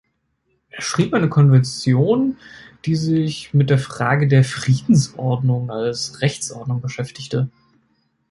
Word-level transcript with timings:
Er 0.71 0.81
schrieb 0.81 1.13
eine 1.13 1.29
Konvention, 1.29 2.37
die 2.87 2.95
sich 2.95 3.53
mit 3.53 3.69
der 3.69 3.77
Frage 3.77 4.27
der 4.27 4.43
Friedensordnung 4.43 5.69
als 5.69 6.23
Rechtsordnung 6.23 6.81
beschäftigte. 6.81 7.51